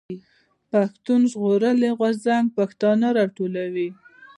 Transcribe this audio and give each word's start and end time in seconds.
پښتون 0.71 1.21
ژغورني 1.31 1.89
غورځنګ 1.97 2.45
پښتانه 2.57 3.07
راټولوي. 3.17 3.89